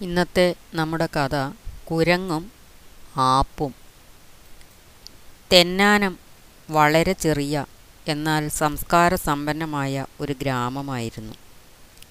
ഇന്നത്തെ 0.00 0.54
നമ്മുടെ 0.74 1.06
കഥ 1.06 1.52
കുരങ്ങും 1.90 2.52
ആപ്പും. 3.16 3.74
തെന്നാനം 5.52 6.18
വളരെ 6.70 7.12
ചെറിയ 7.12 7.66
എന്നാൽ 8.08 8.48
സംസ്കാര 8.48 9.14
സമ്പന്നമായ 9.14 10.06
ഒരു 10.20 10.32
ഗ്രാമമായിരുന്നു. 10.32 11.34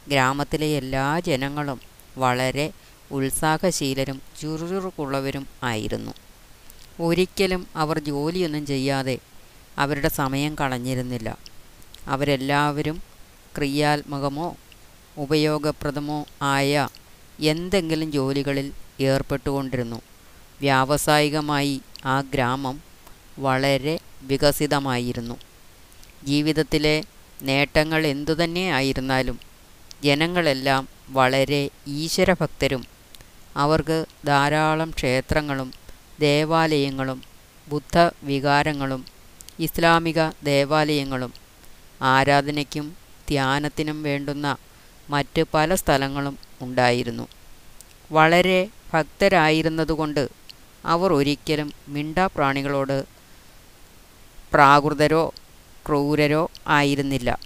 ഗ്രാമത്തിലെ 0.07 0.65
എല്ലാ 0.65 1.19
ജനങ്ങളും 1.19 1.81
വളരെ 2.17 2.71
ഉത്സാഹശീലരും 3.11 4.21
ചുറുചുറുക്കുള്ളവരും 4.41 5.47
ആയിരുന്നു. 5.63 6.11
ഒരിക്കലും 7.01 7.67
അവർ 7.75 7.99
ജോലിയൊന്നും 7.99 8.65
ചെയ്യാതെ 8.65 9.19
അവരുടെ 9.77 10.07
സമയം 10.07 10.55
കളഞ്ഞിരുന്നില്ല. 10.55 11.37
അവരെല്ലാവരും 12.07 13.03
ക്രിയാത്മകമോ 13.55 14.55
ഉപയോഗപ്രദമോ 15.17 16.25
ആയ 16.41 16.87
എന്തെങ്കിലും 17.39 18.11
ജോലികളിൽ 18.11 18.73
ഏർപ്പെട്ടുകൊണ്ടിരുന്നു. 18.99 20.01
വ്യാവസായികമായി 20.59 21.81
ആ 22.05 22.21
ഗ്രാമം 22.21 22.81
വളരെ 23.39 23.99
വികസിതമായിരുന്നു. 24.21 25.37
ജീവിതത്തിലെ 26.23 27.03
നേട്ടങ്ങൾ 27.41 28.07
എന്തുതന്നെ 28.07 28.71
ആയിരുന്നാലും 28.71 29.39
ജനങ്ങളെല്ലാം 30.03 30.87
വളരെ 31.09 31.69
ഈശ്വരഭക്തരും 31.87 32.85
അവർക്ക് 33.55 34.05
ധാരാളം 34.25 34.89
ക്ഷേത്രങ്ങളും 34.89 35.73
ദേവാലയങ്ങളും 36.19 37.21
ബുദ്ധവികാരങ്ങളും 37.67 39.05
ഇസ്ലാമിക 39.59 40.29
ദേവാലയങ്ങളും 40.43 41.33
ആരാധനയ്ക്കും 42.01 42.95
ധ്യാനത്തിനും 43.29 44.03
വേണ്ടുന്ന 44.03 44.57
മറ്റ് 45.09 45.45
പല 45.53 45.75
സ്ഥലങ്ങളും 45.75 46.46
ഉണ്ടായിരുന്നു. 46.61 47.27
വളരെ 48.11 48.69
ഭക്തരായിരുന്നതുകൊണ്ട് 48.93 50.29
അവർ 50.85 51.13
ഒരിക്കലും 51.13 51.73
മിണ്ടാപ്രാണികളോട് 51.87 53.05
പ്രാകൃതരോ 54.53 55.33
ക്രൂരരോ 55.87 56.51
ആയിരുന്നില്ല. 56.67 57.39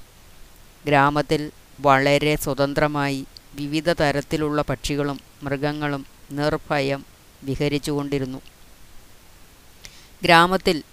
ഗ്രാമത്തിൽ 0.86 1.52
വളരെ 1.80 2.36
സ്വതന്ത്രമായി 2.36 3.26
വിവിധ 3.54 3.94
തരത്തിലുള്ള 3.94 4.62
പക്ഷികളും 4.62 5.20
മൃഗങ്ങളും 5.44 6.06
നിർഭയം 6.32 7.06
വിഹരിച്ചുകൊണ്ടിരുന്നു. 7.44 8.42
ഗ്രാമത്തിൽ 10.24 10.84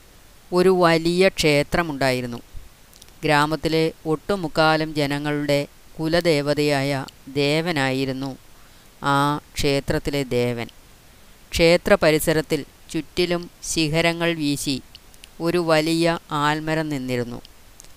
ഒരു 0.52 0.68
വലിയ 0.68 1.28
ക്ഷേത്രമുണ്ടായിരുന്നു. 1.28 2.38
ഗ്രാമത്തിലെ 3.24 3.92
ഒട്ടുമുക്കാലും 4.06 4.94
ജനങ്ങളുടെ 4.94 5.66
കുലദേവതയായ 5.98 7.06
ദേവനായിരുന്നു 7.28 8.36
ആ 9.02 9.40
ക്ഷേത്രത്തിലെ 9.54 10.22
ദേവൻ. 10.24 10.68
ക്ഷേത്ര 11.52 11.94
പരിസരത്തിൽ 11.94 12.64
ചുറ്റിലും 12.90 13.50
ശിഖരങ്ങൾ 13.62 14.32
വീശി 14.32 14.82
ഒരു 15.40 15.58
വലിയ 15.58 16.18
ആൽമരം 16.30 16.88
നിന്നിരുന്നു. 16.88 17.40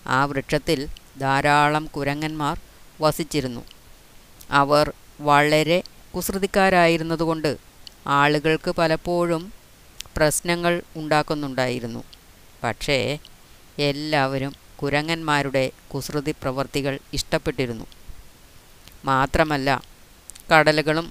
ആ 0.07 0.25
വൃക്ഷത്തിൽ 0.25 0.87
ധാരാളം 1.17 1.85
കുരങ്ങന്മാർ 1.85 2.59
വസിച്ചിരുന്നു. 3.01 3.63
അവർ 4.51 4.93
വളരെ 5.21 5.83
കുസൃതിക്കാരായിരുന്നതുകൊണ്ട് 6.15 7.57
ആളുകൾക്ക് 8.07 8.71
പലപ്പോഴും 8.71 9.53
പ്രശ്നങ്ങൾ 10.17 10.81
ഉണ്ടാക്കുന്നുണ്ടായിരുന്നു. 10.95 12.03
പക്ഷേ 12.63 13.17
എല്ലാവരും 13.79 14.53
കുരങ്ങന്മാരുടെ 14.81 15.71
കുസൃതി 15.93 16.31
പ്രവർത്തികൾ 16.43 16.99
ഇഷ്ടപ്പെട്ടിരുന്നു. 17.13 17.85
മാത്രമല്ല 19.05 19.69
കടലുകളും 20.51 21.07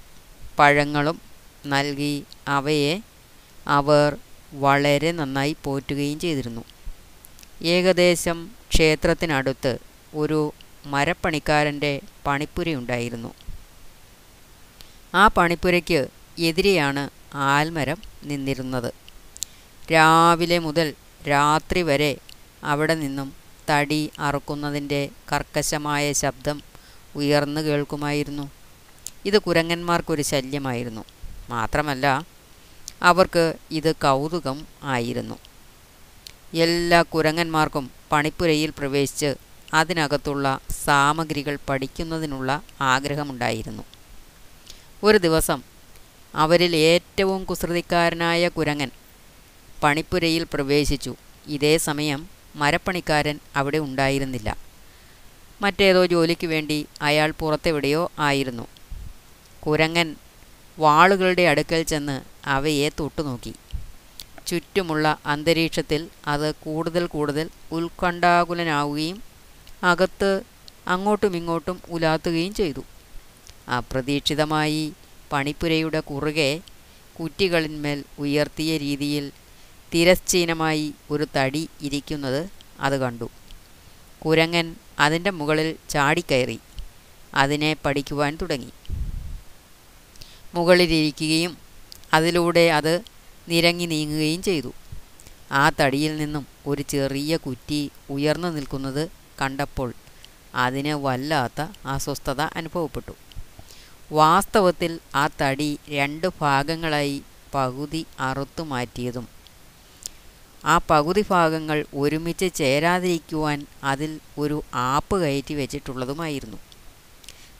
പഴങ്ങളും 0.59 1.21
നൽകി 1.65 2.13
അവയെ 2.47 2.93
അവർ 3.67 4.17
വളരെ 4.53 5.11
നന്നായി 5.11 5.55
പോറ്റുകയും 5.63 6.19
ചെയ്തിരുന്നു. 6.19 6.63
ഏകദേശം 7.61 8.37
ക്ഷേത്രത്തിനടുത്ത് 8.71 9.73
ഒരു 10.15 10.39
മരപ്പണിക്കാരന്റെ 10.85 12.01
പണിപ്പുരയുണ്ടായിരുന്നു 12.27 13.31
ആ 15.15 15.27
പണിപ്പുരയ്ക്ക് 15.27 16.07
എതിരെയാണ് 16.39 17.03
ആൽമരം 17.35 17.99
നിന്നിരുന്നത്. 18.23 18.91
രാവിലെ 19.91 20.59
മുതൽ 20.59 20.87
രാത്രി 21.29 21.81
വരെ 21.81 22.11
അവിടെ 22.63 22.95
നിന്നും 22.95 23.40
തടി 23.69 24.11
അറുക്കുന്നതിന്റെ 24.19 25.09
കർക്കശമായ 25.31 26.13
ശബ്ദം 26.13 26.61
ഉയർന്നു 27.15 27.61
കേൾക്കുമായിരുന്നു. 27.61 28.51
ഇത് 29.25 29.39
കുരങ്ങന്മാർക്കൊരു 29.39 30.21
ശല്യമായിരുന്നു. 30.21 31.05
മാത്രമല്ല 31.49 32.25
അവർക്ക് 33.01 33.53
ഇത് 33.71 33.95
കൗതുകം 33.95 34.67
ആയിരുന്നു. 34.83 35.35
എല്ലാ 36.53 37.01
കുരങ്ങന്മാർക്കും 37.01 37.91
പണിപ്പുരയിൽ 38.11 38.73
പ്രവേശിച്ച് 38.77 39.35
അതിനകത്തുള്ള 39.73 40.59
സാമഗ്രികൾ 40.71 41.57
പഠിക്കുന്നതിനുള്ള 41.69 42.61
ആഗ്രഹമുണ്ടായിരുന്നു. 42.81 43.83
ഒരു 45.03 45.17
ദിവസം 45.17 45.63
അവരിൽ 46.35 46.75
ഏറ്റവും 46.75 47.43
കുസൃതിക്കാരനായ 47.43 48.47
കുരങ്ങൻ 48.47 48.91
പണിപ്പുരയിൽ 49.83 50.47
പ്രവേശിച്ചു. 50.53 51.15
ഇതേ 51.47 51.77
സമയം 51.77 52.29
മരപ്പണിക്കാരൻ 52.55 53.39
അവിടെ 53.55 53.77
ഉണ്ടായിരുന്നില്ല. 53.77 54.57
മറ്റേതോ 55.61 56.05
ജോലിക്ക് 56.05 56.47
വേണ്ടി 56.47 56.85
അയാൾ 57.01 57.33
പുറത്തെവിടെയോ 57.39 58.11
ആയിരുന്നു. 58.19 58.67
കുരങ്ങൻ 59.67 60.15
വാളുകളുടെ 60.79 61.41
അടുക്കൽ 61.41 61.83
ചെന്ന് 61.83 62.21
അവയെ 62.45 62.89
തൊട്ടുനോക്കി. 62.99 63.55
ചുറ്റുമുള്ള 64.47 65.17
അന്തരീക്ഷത്തിൽ 65.25 66.07
അത് 66.27 66.55
കൂടുതൽ 66.55 67.07
കൂടുതൽ 67.07 67.49
ഉത്കണ്ഠാകുലനാവുകയും 67.71 69.23
അകത്ത് 69.83 70.41
അങ്ങോട്ടും 70.87 71.37
ഇങ്ങോട്ടും 71.37 71.81
ഉലാത്തുകയും 71.89 72.53
ചെയ്തു. 72.53 72.83
അപ്രതീക്ഷിതമായി 73.69 74.93
പണിപ്പുരയുടെ 75.31 75.99
കുറുകെ 75.99 76.61
കുറ്റികളിന്മേൽ 77.19 78.03
ഉയർത്തിയ 78.19 78.77
രീതിയിൽ 78.77 79.31
തിരശ്ചീനമായി 79.93 80.93
ഒരു 81.11 81.27
തടി 81.35 81.69
ഇരിക്കുന്നത് 81.81 82.49
അത് 82.79 82.97
കണ്ടു. 82.97 83.29
കുരങ്ങൻ 84.25 84.75
അതിന്റെ 84.99 85.31
മുകളിൽ 85.31 85.75
ചാടിക്കയറി. 85.89 86.59
അതിനെ 87.33 87.75
പഠിക്കുവാൻ 87.85 88.37
തുടങ്ങി. 88.41 88.71
മുകളിലിരിക്കുകയും 90.55 91.57
അതിലൂടെ 92.13 92.69
അത് 92.69 93.01
നിരങ്ങി 93.49 93.85
നീങ്ങുകയും 93.85 94.43
ചെയ്തു. 94.43 94.73
ആ 95.51 95.69
തടിയിൽ 95.69 96.17
നിന്നും 96.17 96.47
ഒരു 96.65 96.81
ചെറിയ 96.81 97.37
കുറ്റി 97.37 97.91
ഉയർന്നു 98.09 98.47
നിൽക്കുന്നത് 98.47 99.09
കണ്ടപ്പോൾ 99.41 99.93
അതിന് 100.55 100.93
വല്ലാത്ത 100.93 101.61
അസ്വസ്ഥത 101.85 102.41
അനുഭവപ്പെട്ടു. 102.41 103.11
വാസ്തവത്തിൽ 104.11 104.99
ആ 105.15 105.29
തടി 105.41 105.79
രണ്ട് 105.89 106.27
ഭാഗങ്ങളായി 106.41 107.21
പകുതി 107.53 108.05
അറുത്തു 108.19 108.63
മാറ്റിയതും 108.63 109.40
ആ 110.65 110.77
പകുതി 110.77 111.25
ഭാഗങ്ങൾ 111.29 111.85
ഒരുമിച്ച് 111.95 112.55
ചേരാതിരിക്കുവാൻ 112.55 113.67
അതിൽ 113.83 114.19
ഒരു 114.37 114.63
ആപ്പ് 114.73 115.21
കയറ്റി 115.21 115.53
വെച്ചിട്ടുള്ളതുമായിരുന്നു. 115.53 116.57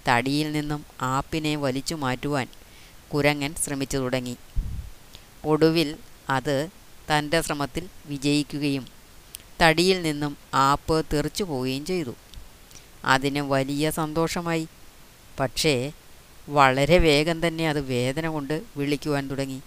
തടിയിൽ 0.07 0.51
നിന്നും 0.51 0.85
ആപ്പിനെ 1.01 1.55
വലിച്ചു 1.55 1.95
മാറ്റുവാൻ 1.95 2.47
കുരങ്ങൻ 3.13 3.55
ശ്രമിച്ചു 3.55 3.97
തുടങ്ങി. 3.97 4.37
ഒടുവിൽ 5.45 5.95
അത് 6.29 6.67
തന്റെ 7.11 7.41
ശ്രമത്തിൽ 7.41 7.89
വിജയിക്കുകയും 8.05 8.87
തടിയിൽ 9.61 10.01
നിന്നും 10.01 10.37
ആപ്പ് 10.53 11.05
തെറിച്ചു 11.13 11.43
പോവുകയും 11.43 11.85
ചെയ്തു. 11.85 12.15
അതിന് 13.05 13.39
വലിയ 13.39 13.89
സന്തോഷമായി. 13.89 14.67
പക്ഷേ 15.39 15.91
വളരെ 16.49 16.97
വേഗം 16.97 17.47
തന്നെ 17.47 17.69
അത് 17.69 17.81
വേദന 17.81 18.27
കൊണ്ട് 18.27 18.63
വിളിക്കുവാൻ 18.77 19.29
തുടങ്ങി. 19.29 19.61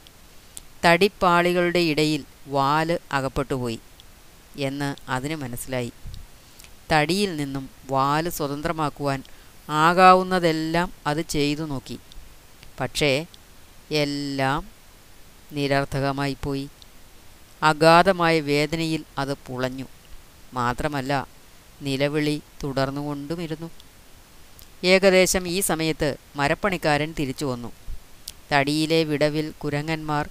തടിപ്പാളികളുടെ 0.84 1.78
ഇടയിൽ 1.78 2.24
വാൽ 2.46 2.98
അകപ്പെട്ടുപോയി 3.12 3.78
എന്ന് 4.56 5.10
അതിന് 5.10 5.36
മനസ്സിലായി. 5.36 5.92
തടിയിൽ 6.92 7.36
നിന്നും 7.36 7.70
വാൽ 7.90 8.28
സ്വതന്ത്രമാക്കുവാൻ 8.28 9.22
ആകാവുന്നതെല്ലാം 9.68 10.92
അത് 11.06 11.20
ചെയ്തു 11.20 11.62
നോക്കി. 11.62 11.98
പക്ഷേ 12.80 13.26
എല്ലാം 13.90 14.68
നിരർത്ഥകമായി 15.52 16.36
പോയി 16.44 16.68
അഗാധമായ 17.62 18.40
വേദനയിൽ 18.40 19.04
അത് 19.18 19.32
പുളഞ്ഞു. 19.32 19.84
മാത്രമല്ല 20.52 21.26
നിലവിളി 21.82 22.42
തുടർന്നുകൊണ്ടുമിരുന്നു. 22.62 23.70
ഏകദേശം 24.84 25.48
ഈ 25.48 25.60
സമയത്ത് 25.60 26.16
മരപ്പണിക്കാരൻ 26.36 27.14
തിരിച്ചു 27.18 27.44
വന്നു. 27.44 27.72
തടിയിലെ 28.52 29.04
വിടവിൽ 29.04 29.50
കുരങ്ങന്മാർ 29.50 30.28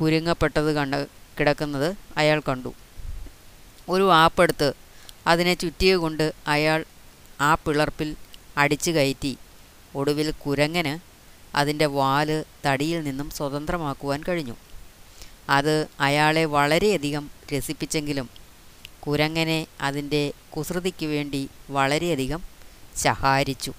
കുരുങ്ങപ്പെട്ടത് 0.00 0.74
കണ്ട 0.74 0.94
കിടക്കുന്നത് 1.40 1.96
അയാൾ 2.16 2.42
കണ്ടു. 2.48 2.74
ഒരു 3.88 4.12
ആപ്പെടുത്ത് 4.12 4.72
അതിനെ 5.26 5.54
ചുറ്റിയ 5.54 5.96
കൊണ്ട് 5.96 6.32
അയാൾ 6.46 6.84
ആ 7.40 7.54
പിളർപ്പിൽ 7.54 8.16
അടിച്ചു 8.56 8.90
കയറ്റി. 8.90 9.38
ഒടുവിൽ 9.94 10.30
കുരങ്ങന് 10.30 10.98
അതിന്റെ 11.56 11.86
വാൽ 11.86 12.44
തടിയിൽ 12.66 13.04
നിന്നും 13.04 13.30
സ്വതന്ത്രമാക്കുവാൻ 13.30 14.22
കഴിഞ്ഞു. 14.28 14.56
അത് 15.48 15.86
അയാളെ 16.00 16.44
വളരെയധികം 16.44 17.30
രസിപ്പിച്ചെങ്കിലും 17.54 18.30
കുരങ്ങനെ 19.00 19.66
അതിന്റെ 19.80 20.32
കുസൃതിക്ക് 20.56 21.06
വേണ്ടി 21.06 21.48
വളരെയധികം 21.70 22.42
ശഹാരിച്ചു. 22.96 23.72